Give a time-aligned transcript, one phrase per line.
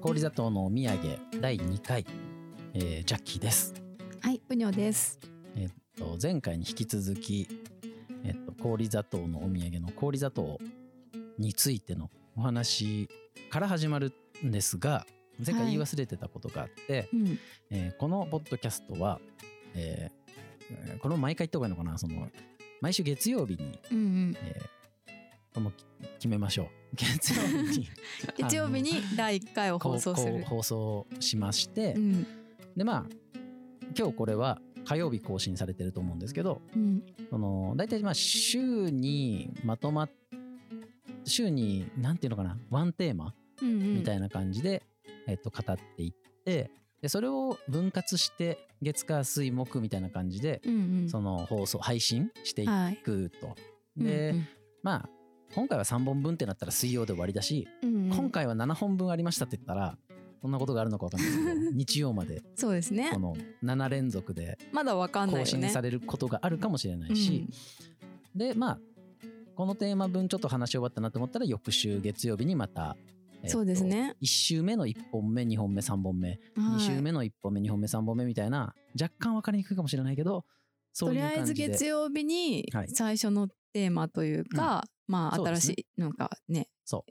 [0.00, 2.06] 氷砂糖のお土産第2回、
[2.72, 3.74] えージャッキーです。
[4.22, 5.20] はい、ぷにょです。
[5.54, 7.46] えっと前回に引き続き、
[8.24, 10.58] えっと氷砂糖のお土産の氷砂糖
[11.38, 13.10] についてのお話
[13.50, 15.06] から始まるんですが、
[15.44, 17.38] 前回言い忘れてたことがあって、うん、
[17.70, 19.20] えーこのポッドキャストは、
[19.74, 20.32] えー
[20.70, 22.26] えーこれも毎回言った方がいいのかな、その
[22.80, 24.36] 毎週月曜日に、うん、うん。
[24.42, 24.80] えー
[25.52, 25.72] この
[26.20, 26.66] 決めましょう。
[26.96, 27.88] 月曜日に
[28.36, 30.44] 月曜日に第1回を放送する。
[30.44, 32.26] 放送しまして、うん、
[32.76, 33.06] でまあ
[33.98, 40.10] 今日これは火曜日更新されてると思うんですけどうん、その大体まあ週にまとまっ
[41.24, 43.94] 週になんていうのかなワンテーマうん、うん。
[43.96, 44.82] みたいな感じで、
[45.26, 46.12] えっと語っていっ
[46.44, 51.08] てでそれを分割して月火水木みたいな感じで、うん、うん。
[51.08, 52.96] その放送配信していはい。
[52.98, 53.56] くと。
[53.96, 54.46] で、うん
[54.82, 55.19] まあ
[55.54, 59.96] 今回は3本分ってなったら水曜で終わりだし、うん、うん今回は7本分ありましたって言ったら
[60.40, 63.18] そんなことがあるのか分かんないですけど 日曜までそうですねこ。
[63.18, 65.40] の7連続でまだわかんない。
[65.40, 67.46] 更新されることがあるかもしれないし、
[68.34, 68.78] でまあ
[69.54, 72.96] このテーマ分ちょっと話し終わったなと思ったら翌週月曜日にまた、
[73.42, 74.16] えっとそうですね。
[74.22, 80.44] 1週目の1本目2本目3本目、はい2週目の1本目2本目3本目みたいな若干分かりにくいかもしれないけど
[80.98, 82.88] とりあえず感じで月曜日にはい。
[82.88, 85.74] 最初のテーマというか、まあそうですね。
[85.74, 87.10] 新しいなんかねそう。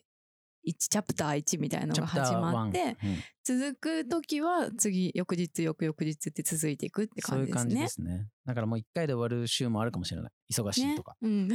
[0.67, 3.17] 1チャプター1みたいなのが始まっ1てうん。
[3.43, 8.07] 続く時は次翌日翌々日って続いていくってそういう感じ感じですね。
[8.11, 10.31] ですねだからもう1回で終わる週もあるかもしれない。
[10.51, 11.29] 忙しいとか、ね。
[11.29, 11.49] うん、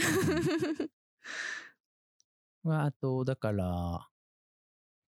[2.62, 4.08] まあ あとだから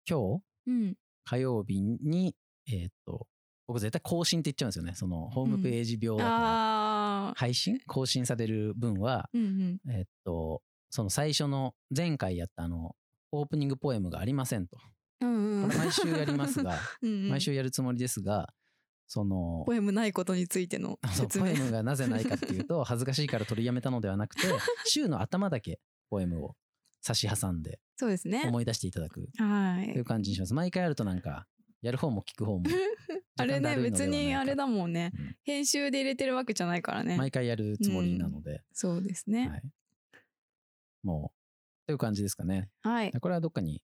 [0.07, 0.43] 今日？
[0.67, 2.35] うん、火曜日に
[2.67, 3.27] えっ、と
[3.67, 4.93] 僕絶対更新って言っちゃうんですよね。
[4.95, 6.84] そのホームページ病だから、ああ、
[7.35, 7.79] 配信？
[7.87, 12.95] 更新される分はうんうん、えっとその最初の前回やったあの
[13.31, 14.77] オープニングポエムがありませんと。
[15.21, 15.67] うんうん。
[15.67, 17.29] 毎週やりますが うんうん。
[17.29, 18.53] 毎週やるつもりですが
[19.07, 21.45] そのポエムないことについての説明。
[21.45, 24.41] ポエムがなぜないかっていうと恥ずかしいから取りやめたのではなくて
[24.85, 25.79] 週の頭だけ
[26.09, 26.55] ポエムを
[27.01, 28.43] 差し挟んでそうですね。
[28.47, 29.29] 思い出していただく。
[29.37, 29.93] はい。
[29.93, 30.53] という感じにします。
[30.53, 31.47] 毎回やるとなんか
[31.81, 32.65] やる方も聞く方も
[33.37, 35.11] あれね別にあれだもんね。
[35.17, 35.35] うん。
[35.43, 37.17] 編集で入れてるわけじゃないからね。
[37.17, 39.49] 毎回やるつもりなので、そうですね。
[39.49, 39.61] はい、
[41.03, 42.69] もうという感じですかね。
[42.81, 43.11] はい。
[43.11, 43.83] これはどっかに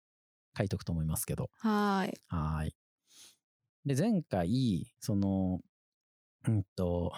[0.57, 1.49] 書いとくと思いますけど。
[1.59, 2.17] はい。
[2.27, 2.75] はーい。
[3.85, 5.59] で前回その
[6.47, 7.11] うんと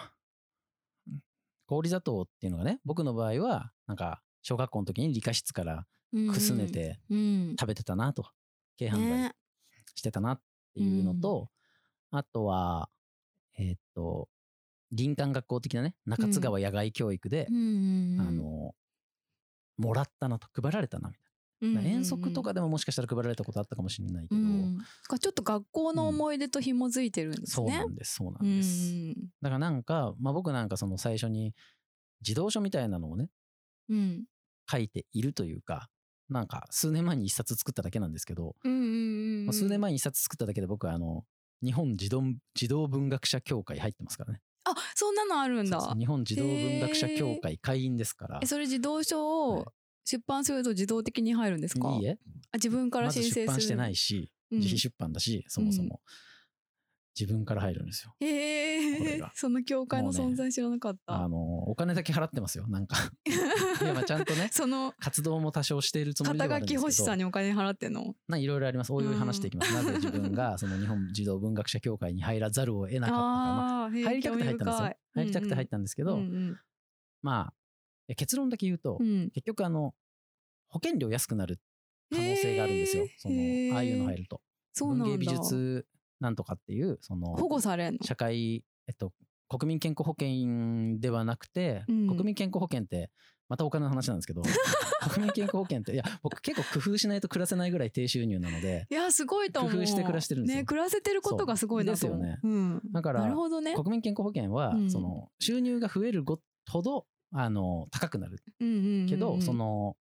[1.66, 8.26] 氷砂糖っていうのがね僕の場合はなんか小学校の時に理科室からくすねてうん食べてたなと。
[8.78, 9.34] 軽犯罪ね。
[9.94, 10.40] してたなっ
[10.74, 11.48] ていうのと、
[12.10, 12.88] あとは
[13.58, 14.28] えーっと
[14.96, 18.74] 林間学校的なね中津川野外教育でう、んあの
[19.76, 24.78] もらったなと配られたなみたいな、遠足とかでももしかしたら配られたことあったかもしれないけど、うん。
[25.08, 27.46] かちょっと学校の思い出と紐づいてるんですね。
[27.48, 31.54] そうなんですそうなうんです、んだからなんか、まあ、僕なんかその最初に
[32.22, 33.28] 児童書みたいなのをね
[33.88, 34.24] うん。
[34.70, 35.88] 書いているというか
[36.28, 38.84] なんか数年前に一冊作っただけなんですけど、うんうんうん
[39.44, 41.24] まあ数年前に一冊作っただけで僕はあの
[41.62, 42.22] 日本児童
[42.54, 44.40] 児童文学者協会入ってますからね。
[44.64, 45.94] あそんなのあるんだ。
[45.98, 48.40] 日本児童文学者協会会員ですから。
[48.42, 49.62] えそれ児童書はい。
[49.62, 49.72] を
[50.06, 51.90] 出版すると自動的に入るんですか？
[51.92, 52.18] いいえ。
[52.52, 54.58] あ自分から申請する出版してないし、うん。
[54.58, 56.00] 自費出版だしそもそも、
[57.18, 58.10] 自分から入るんですよ。
[58.18, 59.32] こへえれが。
[59.34, 61.38] その教会の存在知らなかった、あの
[61.68, 62.96] お金だけ払ってますよなんか。
[63.80, 67.06] いやまあちゃんとねその活動も多少しているつもりではあ肩書きるんですけど。
[67.06, 68.14] 欲しさにお金払ってんの？
[68.26, 68.92] まあいろいろあります。
[68.92, 74.96] おいおい話していきます、なぜ自分がその日本児童文学者協会に入らざるを得なかったか、まあ入りたくて入ったんですよ。
[75.14, 76.60] 入りたくて入ったんですけど、うんうん
[77.22, 77.54] まあ
[78.08, 79.06] え結論だけ言うと、うん。
[79.06, 79.94] うん結局あの
[80.68, 81.60] 保険料安くなる
[82.10, 83.34] 可能性があるんですよ、その
[83.76, 84.42] ああいうの入ると。
[84.72, 85.04] そうなんだ。
[85.04, 85.86] 文芸美術
[86.24, 87.98] なんとかっていうその保護されんの？
[88.02, 89.12] 社会えっと
[89.48, 92.06] 国民健康保険ではなくて、うん。
[92.08, 93.10] 国民健康保険って
[93.48, 94.42] またお金の話なんですけど
[95.12, 99.72] 国民健康保険っていや僕結構工夫しないと暮らせないぐらい低収入なのでいやすごいと思う。
[99.72, 100.60] 工夫して暮らしてるんですよ。
[100.62, 103.74] ね暮らせてることがすごいですうん、だからなるほどね。
[103.74, 104.90] 国民健康保険は、うん。
[104.90, 108.42] その収入が増えるごほどあの高くなる。
[108.60, 109.06] うんうんうんうん。
[109.08, 109.96] けど、その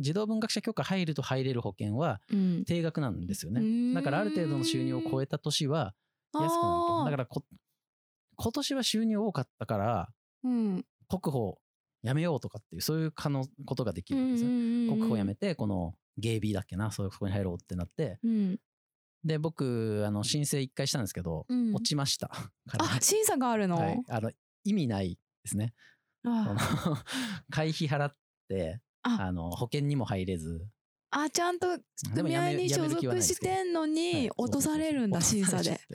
[0.00, 2.64] 児童文学者許可入ると入れる保険はうん。
[2.64, 3.60] 定額なんですよね。
[3.60, 3.94] ん。
[3.94, 5.94] だからある程度の収入を超えた年は
[6.34, 7.04] 安くなると。
[7.04, 7.44] だからこ
[8.36, 10.08] 今年は収入多かったから
[10.44, 10.84] うん。
[11.08, 11.58] 国保
[12.02, 14.88] やめようとかっていうそういう可能ことができるんですね。
[14.88, 18.18] 国保やめてこの芸美だっけなそういうそこに入ろうってなって。
[18.22, 18.58] うん。
[19.22, 21.74] で僕あの申請一回したんですけど、うん。
[21.74, 22.30] 落ちました。
[22.78, 24.30] あ審査があるの、はい、あの
[24.64, 25.74] 意味ないですね。
[26.22, 27.04] そのあ
[27.50, 28.16] 会費払っ
[28.48, 29.18] てあ。
[29.20, 30.66] あの保険にも入れず。
[31.12, 31.66] あちゃんと
[32.14, 35.80] 組合に所属してんのにはい落とされるんだ審査で。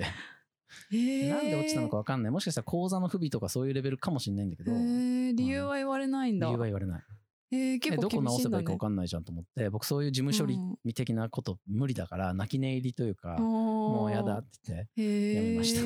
[0.92, 2.32] なんで落ちたのかわかんない。
[2.32, 6.50] もしかしたら講座の不備とかそういうレベルかもしれないんだけど、へ理由は言われないんだ。
[6.50, 7.04] 由は言われない。
[7.52, 8.58] へえ結構えどこ直厳しいんだね。
[8.58, 8.80] せばいいかわ。
[8.80, 10.94] かんないじゃんと思って、僕そういう事務処理うん。
[10.94, 15.82] 的なこと無理だから、泣き寝入りというか、ももうやだって言って、やめました。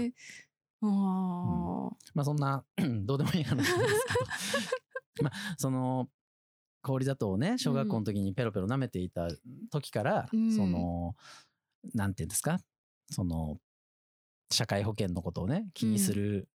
[0.82, 2.64] ああ、まあそんな、
[3.06, 4.06] どうでもいい話なんです
[5.18, 6.10] けど、 まあその、
[6.82, 9.28] 氷砂糖をね、小学校の時にペロペロ舐めていた
[9.72, 11.16] 時から、うんその、
[11.94, 12.60] なんていうんですか、
[13.10, 13.58] その、
[14.52, 16.48] 社会保険のことをね、気にする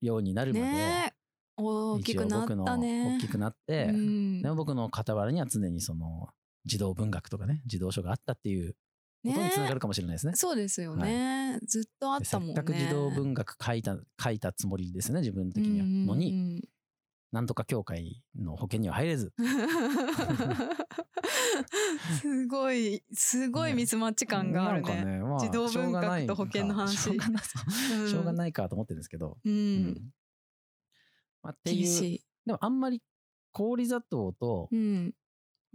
[0.00, 1.16] ようになるまで、ねえ
[1.58, 3.16] 大き一応くなっ僕のたね。
[3.16, 6.28] 大きくなって、うんでも僕の傍らには常にその、
[6.64, 8.74] 児童文学とかね、児童書があったっていう
[9.24, 10.32] ことにつながるかもしれないですね。
[10.34, 11.58] そうですよね。
[11.66, 12.52] ずっとあったもんね。
[12.54, 15.86] っかく児童文学書いた、書いたつもりですね、自分的には。
[15.86, 16.68] うんうんうんのに、
[17.36, 19.34] なんとか協会の保険には入れず、
[22.22, 24.88] すごい、すごいミスマッチ感があるね。
[24.88, 27.42] なんかね、まあ、児童文学と保険の話しょうがない
[28.08, 29.36] しょうがないかと思ってるんですけど。
[29.44, 29.50] う。
[29.50, 30.00] うんん
[31.42, 32.20] まあ、っていう。
[32.46, 33.02] でもあんまり
[33.52, 35.12] 氷砂糖とうん。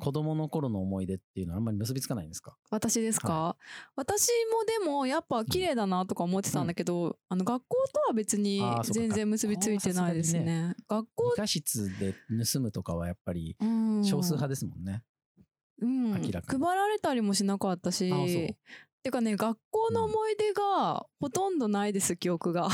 [0.02, 2.58] 子供の頃の思い出っていうのはあんまり結びつかないんですか？
[2.70, 3.56] 私ですか、
[3.96, 10.76] 私もでもやっぱ綺麗だなとか思ってたんだけど、あの学校とは別に全然結びついてないですね。
[10.90, 14.04] 学校理科室で盗むとかはやっぱりうん。
[14.04, 15.04] 少数派ですもんね。
[15.82, 16.64] うん、明らかに。
[16.64, 18.10] 配られたりもしなかったし
[19.04, 22.68] てかね学校の思い出がほとんどないです記憶が。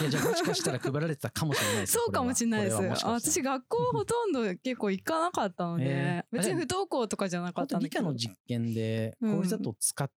[0.00, 2.76] いやじゃあもしかしたら配られてたかもしれないです そうかもしれないです。
[3.04, 8.02] 私学校 ほとんど結構行かなかったので、えー別に不登校とかじゃなかったんだけど。
[8.02, 10.10] 理科の実験で氷砂糖使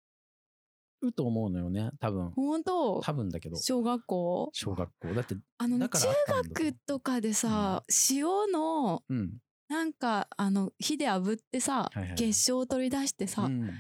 [1.03, 2.31] うと思うのよね多分。
[2.31, 3.01] 本当？
[3.01, 3.57] 多分だけど。
[3.57, 4.51] 小学校？
[4.53, 5.15] 小学校。
[5.15, 5.99] だってあのね中
[6.29, 9.39] 学とかでさ、塩のうん。
[9.67, 12.15] なんかあの火で炙ってさ、はいはい。
[12.15, 13.71] 結晶を取り出してさ、うん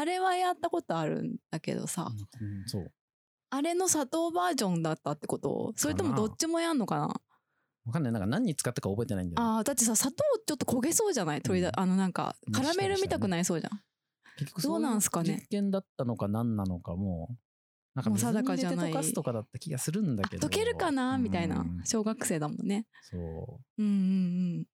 [0.00, 2.90] あれはやったことあるんだけどさ、うんそう。
[3.50, 5.74] あれの砂糖バージョンだったってこと？
[5.76, 7.08] それともどっちもやんのかな？
[7.84, 8.12] わかんない。
[8.12, 11.42] なんか何に使ったか覚えてないんだよね、あーだってさ砂糖ちょっと焦げそうじゃない？
[11.42, 13.80] 取りだ、うんあのなんかカラメルみたくなりそうじゃん、
[14.38, 15.34] 結局どうなんすかね？
[15.42, 17.34] 実験だったのか何なのかもう
[17.94, 18.78] なんか水に定かじゃない。
[18.78, 20.46] 入れて溶かすとかだった気がするんだけど。
[20.46, 21.18] あ溶けるかな？
[21.18, 21.60] みたいな。
[21.60, 21.80] うん。
[21.84, 22.86] 小学生だもんね。
[23.02, 23.82] そう。
[23.82, 23.96] うんうんう
[24.60, 24.64] ん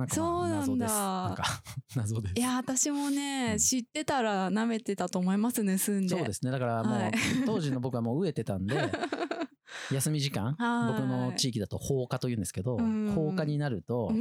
[0.00, 0.56] なんかそうなんだ。
[0.56, 1.44] 謎ですなんか
[1.96, 2.34] 謎です。
[2.36, 3.58] いや私もね、うん。
[3.58, 6.08] 知ってたら舐めてたと思います盗んで。
[6.08, 6.50] そうですね。
[6.50, 7.12] だからもう、はい。
[7.46, 8.74] 当時の僕はもう飢えてたんで
[9.92, 10.92] 休み時間はい。
[10.94, 13.12] 僕の地域だと放課というんですけどうん。
[13.12, 14.12] 放課になると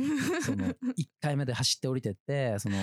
[0.41, 0.73] その1
[1.21, 2.77] 回目で走って降りてってその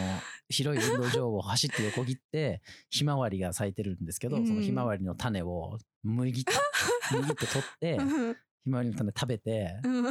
[0.48, 4.46] 広い運動場を走って横切ってひまわりが咲いてるんですけど、うん。
[4.46, 6.52] そのひまわりの種をむぎって
[7.12, 10.02] むぎって取ってうんひまわりの種食べて、うん。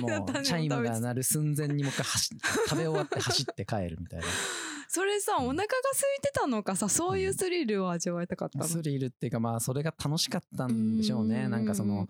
[0.00, 2.28] もうチャイムが鳴る寸前にもう一回走
[2.68, 4.26] 食べ終わって走って帰るみたいな。
[4.88, 11.46] それさお腹が空いてたのかさそういうスリルを味わいたかったの、スリルっていうかまあそれが楽しかったんでしょうね。
[11.46, 11.50] うん。
[11.50, 12.08] なんかその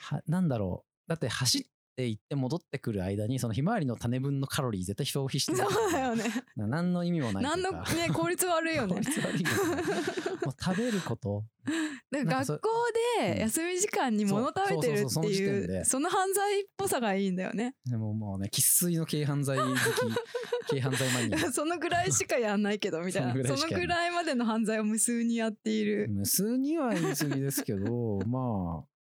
[0.00, 1.08] はなんだろう。
[1.08, 6.24] だって走って行って戻ってくる間にそのひまわりの種分のカロリー絶対消費してるそうだよね。
[6.56, 8.94] な何の意味もないと何のね効率悪いよね。
[8.96, 9.54] 効率悪いよね。
[10.44, 11.44] もう食べること。
[12.12, 12.70] 学校
[13.18, 17.74] で休み時間に物食べてるっていうその犯罪っぽさがいいんだよね。
[17.86, 19.78] でももうね生粋の軽犯罪好き。
[20.70, 21.52] 軽犯罪マニア。
[21.52, 23.56] そのぐらいしかやんないけどみたいな。
[23.56, 28.93] そのぐらいまでの犯罪を無数にやっている、無数には言い過ぎですけどまあ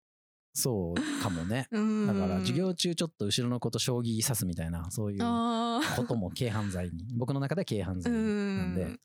[0.55, 1.67] そうかもね。
[1.73, 2.07] うん。
[2.07, 7.07] だから授業中ちょっと後ろの子と将棋指すみたいなそういうことも軽犯罪に。
[7.17, 8.19] 僕の中で軽犯罪な
[8.67, 8.99] んで。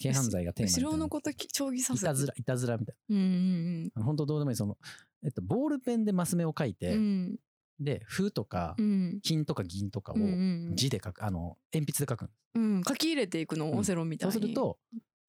[0.00, 4.56] 軽犯罪がテーマ後ろの子と将棋さいせたずらいたずらみたいうんうんな本当どうでもいい。
[4.56, 4.76] その、
[5.24, 6.96] えっと、ボールペンでマス目を書いて、
[7.80, 9.20] で風とかうん。
[9.22, 10.16] 金とか銀とかを
[10.74, 12.82] 字で書くあの鉛筆で書くうん。
[12.86, 13.70] 書き入れていくの？
[13.70, 13.78] うん。
[13.78, 14.32] オセロみたいに。
[14.32, 14.78] そうすると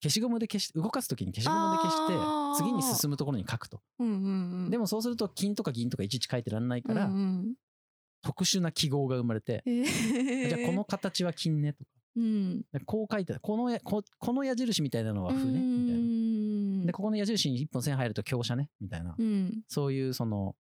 [0.02, 3.80] 消しゴムで消し動かすときに消しゴムで消して次に進むところに書くと。
[4.00, 4.70] うんうんうん。
[4.70, 7.54] でもそうすると金とか銀とかいちいち書いてらんないから、うんうん。
[8.22, 10.48] 特殊な記号が生まれて、えー。
[10.48, 11.90] じゃあこの形は金ねとか。
[12.16, 12.60] うん。
[12.72, 16.80] でこう書いてこのやここの矢印みたいなのは歩ねみたいな。
[16.80, 19.62] なでここの矢印に一本線入ると強者ねみたいな、うん。
[19.68, 20.56] そういうその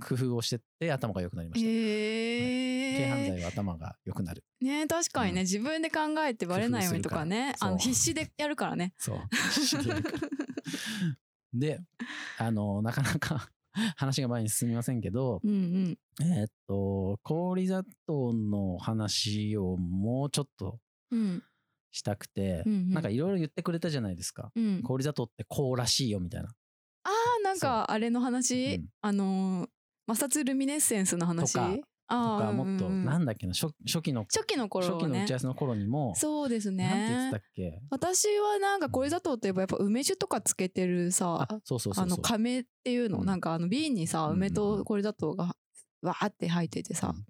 [0.00, 4.44] 工夫をしてって頭が良くなりました、へえ軽犯罪は頭が良くなる。
[4.60, 5.46] ね確かにね、うん。
[5.46, 8.94] 自分で考えてバレないようにとかねあの必死でやるからね。
[8.98, 9.18] そう。
[11.52, 11.80] で
[12.38, 13.48] あのなかなか
[13.96, 15.98] 話が前に進みませんけど、うんうん。
[16.20, 21.42] えーっと氷砂糖の話をもうちょっとうん。
[21.90, 22.90] したくて、うんうん。
[22.90, 24.82] なんかいろいろ言ってくれたじゃないですか、うん。
[24.82, 26.48] 氷砂糖ってこうらしいよみたいな。
[27.04, 28.86] あーなんかあれの話、うん。
[29.00, 29.70] あのー
[30.08, 31.52] 摩擦ルミネッセンスの話？
[31.52, 31.76] とか
[32.10, 36.14] あーかもっとなんだっけな初初期の初期の頃初期の打ち合わせの頃にも。
[36.16, 37.82] そうですなんて言ってねたっけ？
[37.90, 42.04] 私はなんか氷砂糖といえばやっぱ梅酒とかつけてるさうそうそうそう。
[42.04, 43.26] あの亀っていうの、うん。
[43.26, 45.54] なんかあの瓶にさ梅と氷砂糖が
[46.00, 47.24] わーって入っててさ、うん。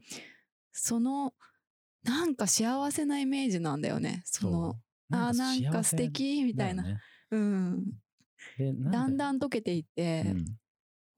[0.70, 1.34] その
[2.04, 4.22] なんか幸せなイメージなんだよね。
[4.24, 4.74] そのう。
[5.10, 7.00] あーなんか素敵みたいな、ね。
[7.32, 7.84] うん。
[8.92, 10.44] だんだん溶けていって、うん。
[10.44, 10.52] こ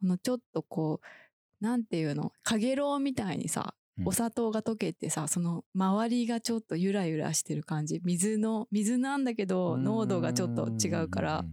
[0.02, 1.06] のちょっとこう
[1.60, 2.32] なんていうの？
[2.42, 4.08] かげろうみたいにさうん。
[4.08, 8.00] お砂糖が溶けてさその周りがちょっとゆらゆらしてる感じ。
[8.04, 11.52] 水の水なんだけど濃度がちょっと違うからんんん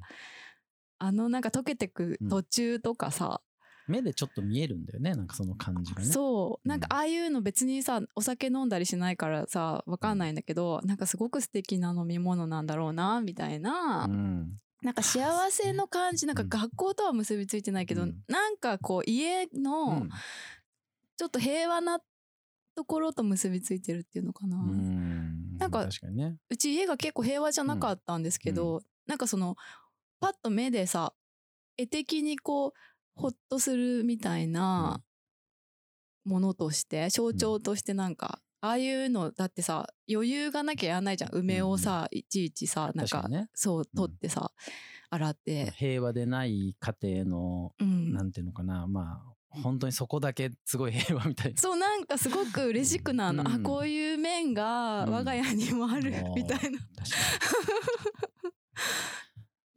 [0.99, 3.41] あのなんか溶けてく途中とかさ、
[3.87, 6.07] 目でちょっと見えるんだよねなんかその感じがね。
[6.07, 6.67] そう。
[6.67, 16.50] なんかうんああいうの別にさお酒飲んだりしないからさわかんないんだけど、なんかすごく素敵な飲み物なんだろうなみたいな、うんなんか幸せの感じなんかうん。
[16.50, 18.15] 学校とは結びついてないけど、うん。
[18.27, 20.10] なんかこう家うのん。
[21.17, 22.00] ちょっと平和な
[22.75, 25.57] ところと結びついてるっていうのかな、ううん。
[25.57, 26.38] なんか確かにね。
[26.60, 29.55] ち家が結構平和じゃなかったんですけど、なんかその
[30.19, 31.13] パッと目でさ
[31.77, 32.72] 絵的にこう
[33.15, 35.01] ほっとするみたいな
[36.24, 41.31] ものとして象徴としてなんか、ああいうのだってさ余裕がなきゃやらないじゃん。
[41.31, 43.49] 梅をさ、いちいちさなんかね。
[43.53, 44.51] そう取ってさ、
[45.09, 48.13] 洗って、平和でない家庭のうん。
[48.13, 51.59] なんていうのかなまあ本当にそこだけすごい平和みたいな。
[51.59, 53.47] そうなんかすごく嬉しくなるの、うん。
[53.47, 56.79] あこういう面が我が家にもある、うんみたいな。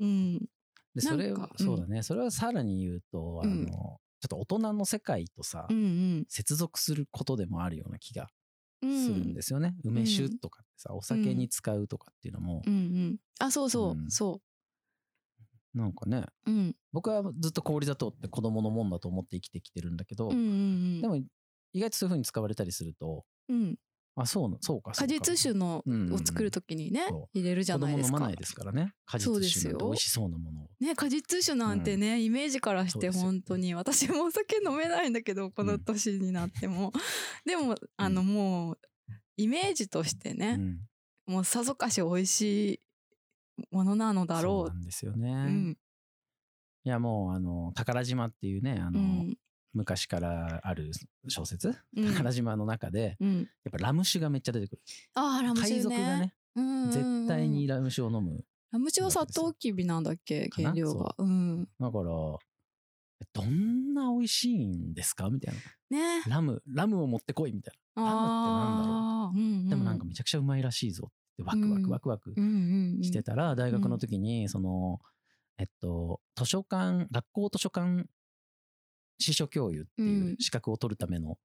[0.01, 0.49] うん、に
[0.95, 2.03] でそれなんかうんそうだね。
[2.03, 3.67] それはさらに言うとあのうん。
[3.67, 5.81] ちょっと大人の世界とさうんう
[6.21, 6.25] ん。
[6.29, 8.29] 接続することでもあるような気がうん
[8.81, 9.75] するんですよね。
[9.85, 12.63] 梅酒とかってさお酒に使うとかっていうのも。
[12.67, 12.75] うん。
[12.75, 14.11] うん、あそうそう、うん。
[14.11, 14.41] そ
[15.75, 16.25] なんかね。
[16.47, 20.47] う、うん、僕はずっと氷砂糖って子供のもんだと思って生きてきてるんだけどうんうんう
[20.99, 21.01] ん。
[21.01, 21.17] でも
[21.73, 23.77] 意外とそういう風に使われたりするとうん、
[24.17, 25.15] あそうなそうかそうか。
[25.15, 25.93] 果実酒のうん。
[25.93, 28.19] うんうんを作るときにね、そ入れるじゃ子ないですか。
[28.19, 28.93] 供飲まないですからね。
[29.07, 30.69] 果そう実酒美味しそうなものを。
[30.81, 36.93] ね果実酒なんてね、イメージからして本当に私もお酒飲めないんだけどこの年になっても、
[37.47, 38.79] でもあのもう
[39.37, 40.81] イメージとしてね、うん。
[41.35, 42.41] もうさぞかし美味し
[42.75, 42.81] い
[43.71, 44.45] ものなのだそう。
[44.45, 45.79] ろうなんですよね、うん。
[46.85, 49.37] いやもうあの宝島っていうねあの、うん
[49.73, 50.91] 昔からある
[51.29, 52.07] 小説、うん。
[52.09, 54.83] 宝島の中でうん、やっぱラム酒がめっちゃ出てくる。
[55.15, 55.77] ああラム酒ね。
[55.77, 56.91] 海賊がねうんうんうん。
[56.91, 58.45] 絶対にラム酒を飲む。
[58.73, 60.49] ラム酒はサトウキビなんだっけ？
[60.53, 61.15] 原料が。
[61.19, 61.25] う。
[61.25, 61.69] ん。
[61.79, 62.05] だから
[63.35, 65.29] どんな美味しいんですか？
[65.29, 65.55] みたい
[65.91, 65.99] な。
[65.99, 66.23] ね。
[66.27, 68.03] ラムラムを持ってこいみたいな。
[68.03, 69.67] ラムってなんだろあーうんうん。
[69.67, 72.35] うでもなんかめちゃくちゃうまいらしいぞってワクワクワクワク
[73.03, 75.01] してたら大学の時にその
[75.59, 78.07] えっと図書館学校図書館
[79.21, 81.39] 司書教諭っていう資格を取るための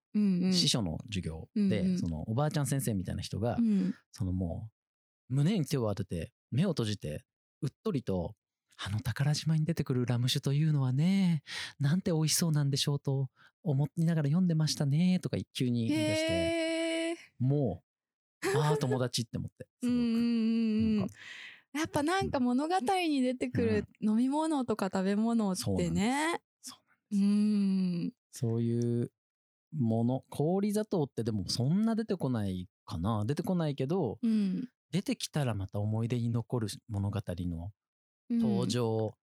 [0.52, 2.00] 司書の授業うんでうん。
[2.00, 3.94] そのおばあちゃん先生みたいな人がうん。
[4.12, 4.70] そのも
[5.30, 7.24] う胸に手を当てて目を閉じて
[7.62, 8.34] うっとりと
[8.78, 11.44] あの宝島に出てくるラム酒というのはね
[11.80, 13.30] なんて美味しそうなんでしょうと
[13.64, 17.82] 思いながら読んでましたねとか急に言い出しても
[18.54, 21.12] うああ友達って思って すごく。
[21.12, 26.42] うやっぱなんか物語に出てくる飲み物とか食べ物ってねそ
[27.18, 27.26] うう
[28.08, 28.14] ん。
[28.32, 29.12] そういう
[29.78, 33.24] もの氷砂糖ってでもそんな出てこないかな？
[33.26, 34.70] 出てこないけどうん。
[34.92, 37.72] 出てきたらまた思い出に残る物語の
[38.30, 38.40] うん。
[38.40, 39.14] 登場、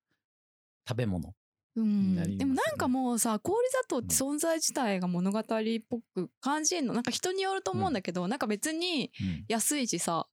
[0.89, 1.35] 食べ物
[1.77, 2.15] うん。
[2.15, 2.37] ね。
[2.37, 5.45] でもなんかもうさ氷砂糖って存在自体が物語っ
[5.89, 6.93] ぽく感じるの？
[6.95, 9.45] なんか人によると思うんだけど、なんか別にうん。
[9.49, 10.27] 安いしさ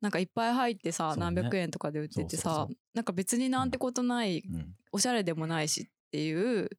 [0.00, 1.20] なんかいっぱい入ってさ、ね。
[1.20, 4.74] 何百円とかで売っててさそなんか別になんてことない、うん。
[4.92, 6.70] おしゃれでもないしっていう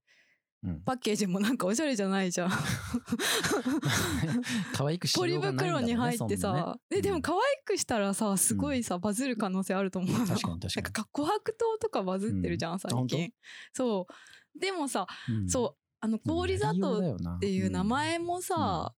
[0.64, 0.82] うん。
[0.82, 2.50] パッケージもなんかおしゃれじゃないじゃん。
[4.74, 6.64] 可愛くしよポリうがないんだろうね袋に入ってさ、ね。
[6.90, 7.22] ででもうん。
[7.22, 10.28] 可愛くしたらさすごいさ、バズる可能性あると思うの。
[10.28, 10.84] 確かに確かに。
[10.84, 12.80] なんか琥珀糖とかバズってるじゃん、うん。
[12.80, 13.34] 最近。
[13.74, 14.08] そ
[14.56, 14.60] う。
[14.60, 15.50] でもさ、うん。
[15.50, 18.94] そうあの氷砂糖っっていう名前もさ、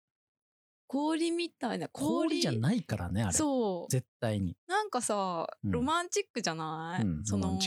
[0.87, 3.33] 氷みたいな氷じゃないからねあれ。
[3.33, 3.91] そう。
[3.91, 5.71] 絶対に、なんかさうん。
[5.71, 7.57] ロマンチックじゃない、うん、その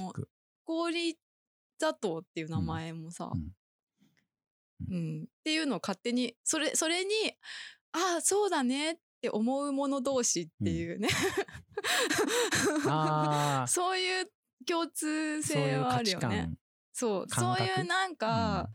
[0.65, 1.19] 氷
[1.79, 3.33] 砂糖っていう名前もさ、
[4.89, 4.97] うん。
[4.97, 5.23] うん。
[5.23, 7.11] っていうのを勝手にそれそれに
[7.93, 11.09] ああそうだねって思う者同士っていうね、
[12.87, 13.67] ああ。
[13.69, 14.31] そういう
[14.67, 16.29] 共通性はあるよね。
[16.29, 16.59] 観。
[16.93, 17.27] そう。
[17.29, 18.69] そういうなんか、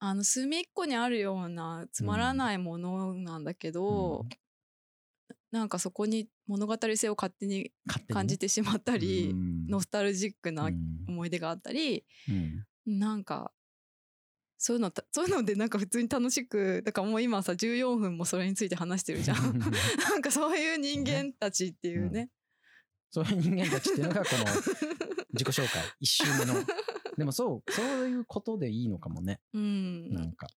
[0.00, 4.28] あの隅っこにあるようなつまらないものなんだけど、うん。
[5.50, 7.72] なんかそこに物語性を勝手に
[8.08, 9.66] 感じてしまったり、うん。
[9.68, 11.04] ノスタルジックなうん。
[11.08, 12.04] 思い出があったり、
[12.86, 12.98] うん。
[12.98, 13.52] なんか
[14.58, 19.58] そういうのた そういうのでなんか普通に楽しくだからもう今さ14分もそれについて話してるじゃん。
[20.10, 22.30] なんかそういう人間たちっていうね、
[23.10, 24.44] そういう人間たちっていうのがこの
[25.32, 26.54] 自己紹介一周目の。
[27.16, 29.40] でもそうそういうことでいいのかもね。
[29.52, 30.48] うん、なんか、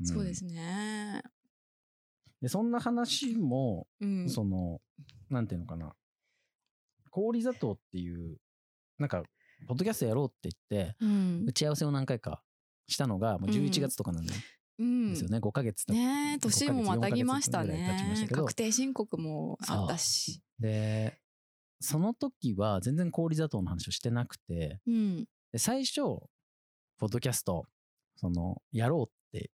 [0.00, 0.06] ん。
[0.06, 1.22] そうですね。
[2.40, 4.28] でそんな話も、うん。
[4.28, 4.80] その
[5.28, 5.94] なんていうのかな。
[7.10, 8.38] 氷砂糖っていう
[8.98, 9.22] なんか
[9.66, 11.44] ポッドキャストやろうって言ってうん。
[11.46, 12.42] 打ち合わせを何回か
[12.90, 14.32] したのがもう11月とかなんで
[14.78, 15.16] うん。
[15.16, 20.42] すよね、5ヶ月ねえ年もまたぎました5ヶ月4ヶ月ぐらい経ちましね確定申告もあったし。
[20.58, 21.18] で
[21.80, 25.24] その時は全然氷砂糖の話をしてなくてうん。
[25.52, 26.00] で最初
[26.98, 27.66] ポッドキャスト
[28.16, 29.50] そのやろうって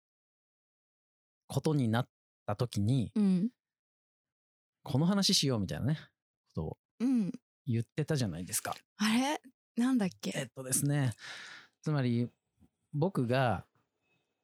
[1.47, 2.09] ことになっ
[2.47, 3.51] た時にうん。
[4.83, 5.99] この話しようみたいなね
[6.55, 7.33] ことをうん。
[7.67, 8.75] 言ってたじゃないですか。
[8.99, 9.41] あれ？
[9.83, 11.13] なんだっえけっとですね。
[11.83, 12.29] つまり
[12.95, 13.65] 僕が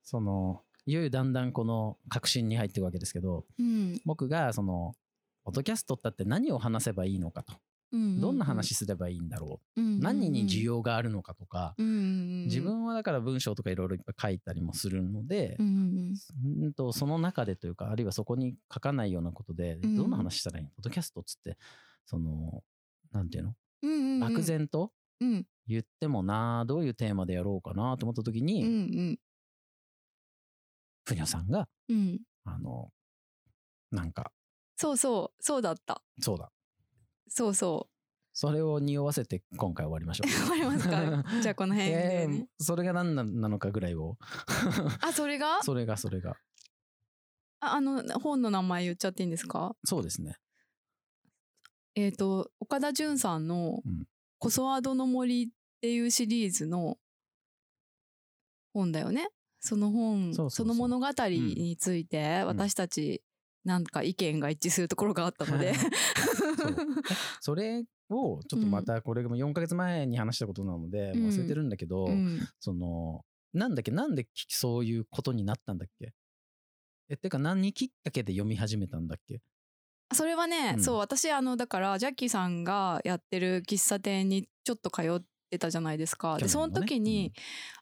[0.02, 4.00] そのいよいよだんだんこの確信に入っていくわけですけどうん。
[4.04, 4.95] 僕がその
[5.45, 7.54] ポッドキャストだって何を話せばいいのかと。
[7.92, 9.80] うんどんな話すればいいんだろう。
[9.80, 11.75] うん何に需要があるのかとか。
[11.76, 16.73] うんうん自分はだから文章とかいろいろいっぱい書いたりもするのでうんうんうん。
[16.73, 19.97] とその中でというかあるいはそこに書かないようなことでうん。
[19.97, 20.71] どんな話したらいいの？
[20.71, 21.57] ポッドキャストっつって
[22.07, 22.62] その
[23.12, 23.54] なんていうの？
[23.83, 24.21] うんうんうん。
[24.21, 24.88] 漠然とうん
[25.67, 28.62] 言ってもなどういうテーマでやろうかなと思った時うんうに
[29.12, 29.19] ん。
[31.05, 32.21] ふにょさんがうん。
[32.45, 32.91] あの
[33.91, 34.33] なんか
[34.77, 36.03] そうそうそうだった。
[36.21, 36.50] そうだ。
[37.29, 37.89] そうそ
[38.33, 40.31] それを匂わせて今回終わりましょう。
[40.31, 41.41] うわかりますか？
[41.43, 44.17] じゃあこの辺で えねーそれが何ななのかぐらいを。
[45.03, 45.62] あ それが？
[45.62, 46.37] それがそれが。
[47.62, 49.77] ああの本の名前言っちゃっていいんですか？
[49.85, 50.37] そうですね。
[51.95, 54.07] えっ、と岡田准さんのうん
[54.40, 55.49] 「コソワドの森」っ
[55.80, 56.99] ていうシリーズの
[58.75, 59.28] 本だよね。
[59.61, 63.23] その本その物語について私たち
[63.64, 65.75] なんか意見が一致するところがあったので。
[67.40, 72.40] それをちょっとまたこれも4ヶ月前に話したことなので忘れてるんだけど、うん。
[72.59, 76.12] そのなんだっけなんでそういうことになったんだっけ？
[77.11, 79.42] えってか何きっかけで読み始めたんだっけ？
[80.12, 80.83] それはね、うん。
[80.83, 86.38] そう私あのだからジャッキーさんがやってる喫茶店にちょっと通ってたじゃないですか。
[86.38, 87.33] でその時に、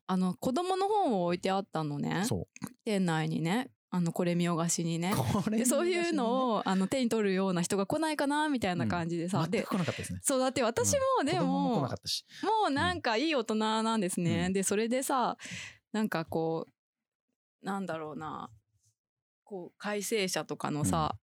[0.06, 2.18] あの子供の本を置いてあったのね。
[2.18, 2.20] う。
[2.20, 2.46] んそ
[2.84, 3.70] 店内にね。
[3.90, 5.14] あのこれ見よがしにね。
[5.14, 5.42] う。
[5.42, 10.20] これでそういうのををあの手に取るような人が来ないかなみたいな感じでさ、で全く来なかったですね。
[10.22, 12.26] そうだって私もで子供も来も、なかったし。
[12.42, 14.52] もうなんかいい大人なんですね、うん。
[14.52, 15.38] でそれでさ
[15.92, 16.66] なんかこ
[17.62, 18.50] うなんだろうな。
[19.44, 21.16] こう改正者とかのさ、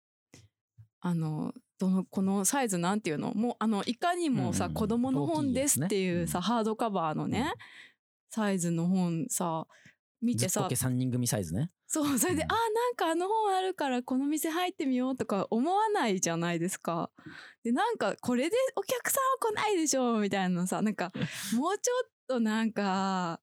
[1.06, 3.34] あのどのこのサイズなんていうの？
[3.34, 7.46] もうあのいかにもさ、子供の本ですっていうさ、ハードカバーのね、うん。
[8.30, 9.66] サイズの本さ
[10.22, 11.70] 見てさずっとけ3人組サイズね。
[11.86, 12.48] そうそれで、うん。
[12.50, 17.10] あなんかあの本あるからこの店入ってみようとか思わないじゃないですか。
[17.62, 21.12] でなんかこれでお客さんは来ないでしょみたいなさなんか
[21.54, 23.40] もうちょっとなんか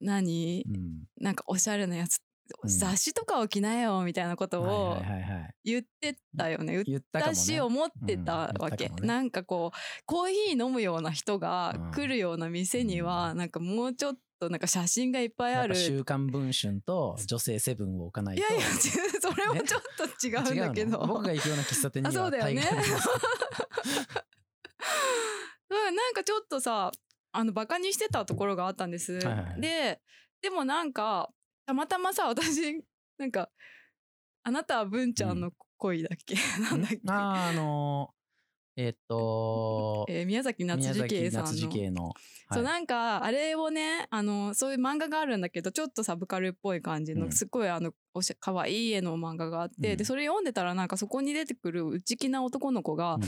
[0.00, 0.64] 何？
[0.68, 1.02] うん。
[1.20, 2.27] なんかおしゃれなやつ、うん
[2.64, 4.96] 雑誌とかを着なよみたいなことを。
[5.64, 6.82] 言ってたよね。
[6.84, 7.60] 言ったしね。
[7.60, 18.42] 思ってたわけ、なんかこうコーヒー飲むような人がうん来るような店には、うなんかもうちょっとなんか写真がいっぱいある週刊文春と女性セブンを置かないと。
[18.42, 18.66] いやいや、
[19.20, 20.90] それもちょっと違うんだけど。
[20.90, 21.06] 違うの？
[21.06, 22.62] 僕が行くような喫茶店にはあそうだよね
[25.70, 26.92] なんかちょっとさ、
[27.32, 29.14] あの、バカにしてたところがあったんです。
[29.14, 30.00] はいはいはいで、
[30.40, 31.30] でもなんか、
[31.68, 32.82] たまたまさ、私、
[33.18, 33.50] なんか、
[34.42, 37.00] あなたは文ちゃんの恋だっけ、なんだっけ？
[37.08, 38.18] あーあのー
[38.80, 41.50] えーっとえー宮崎夏宮崎次慶さんの。
[41.50, 42.12] 夏次慶の。
[42.52, 47.32] そうはいなんかあれをねあのそういう漫画があるんだけどちょっとサブカルっぽい感じの、うん。
[47.32, 49.96] すごいあのおしゃ可愛い絵の漫画があって、うん。
[49.98, 53.22] でそれ読んでたらなんかそこに出てくる内気な男の子が、うん。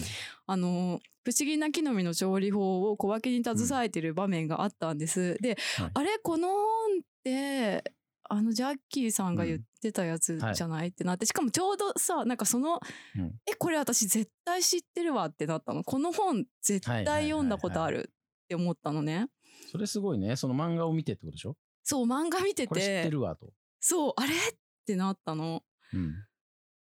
[0.47, 5.37] あの不思議な木の実の調理法を小分けに携えてる場面があったんです。
[5.43, 5.91] で、はい。
[5.95, 6.61] あれこの本
[7.01, 7.93] って
[8.33, 12.81] あのジャッキーさんが言ってたやつじゃない、ってなってしかもちょうどさなんかその
[13.17, 19.27] うんえこれ私絶対知ってるわってなったのこの本絶対読んだことあるって思ったのね。
[19.71, 20.37] それすごいね。
[20.37, 21.57] その漫画を見てってことでしょ？
[21.83, 23.53] そう漫画見てこれ知っててるわと。
[23.81, 24.33] そうあれ？
[24.33, 24.37] っ
[24.87, 25.63] てなったの。
[25.93, 26.15] うん。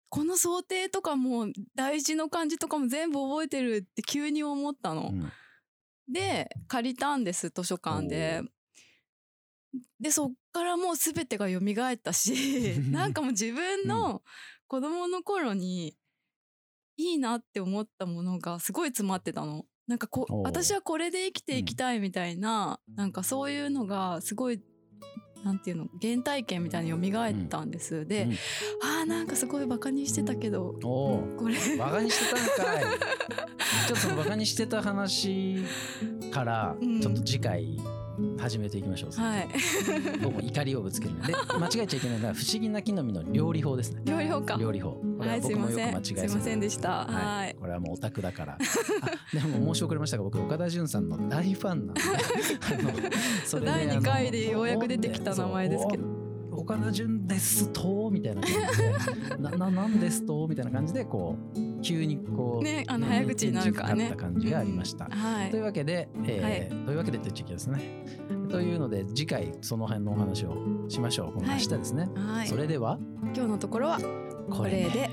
[0.08, 5.10] この想定とかも大事の漢字とかも全部覚えてるって急に思ったの。
[5.12, 5.32] うん
[6.12, 8.42] で借りたんです図書館で。
[10.00, 14.22] でそっからもう全てが蘇ったし なんかもう自分の
[14.66, 15.96] 子供の頃に
[16.96, 19.64] いいなって思ったものがすごい詰まってたの。
[19.86, 24.62] なんかこ私はこれで生きていきたいみたいな、なんかそういうのがすごい
[25.44, 28.32] なんていうの原体験みたいに蘇ったんです、で、うん。
[28.82, 31.76] あーなんかすごいバカにしてたけどこれ。
[31.76, 32.84] バカにしてたんかい。
[33.88, 35.56] ちょっとバカにしてた話
[36.30, 37.00] からうん。
[37.00, 37.78] ちょっと次回
[38.38, 39.48] 始めていきましょう、はい。
[40.22, 41.34] 僕も怒りをぶつけるねで。
[41.58, 44.02] 間違えちゃいけないのは不思議な木の実の料理法ですね。
[44.04, 44.56] 料理法か。
[44.58, 44.90] 料理法。
[44.90, 46.90] これははい僕もよく間違えすいませんでした。
[46.90, 47.50] ははい。
[47.50, 48.58] いこれはもうオタクだから。
[48.60, 52.02] あでも申し遅れましたが僕岡田准さんの大ファンなんで。
[53.64, 56.19] 第あの二回でようやく出てきた名前ですけど
[56.52, 64.08] 岡田准ですとみたいな感じでな ななんですとみたいな感じでこう急にこうねあの早口になるからね。
[64.08, 65.50] かった感じがありました、はい。
[65.50, 68.04] というわけで、えーはというわけでっちゃいけないですね。
[68.48, 70.56] というので次回その辺のお話を
[70.88, 71.32] しましょう。
[71.32, 72.08] この明日ですね。
[72.14, 72.48] はい。
[72.48, 73.98] それでは今日のところは
[74.50, 75.10] ここれでね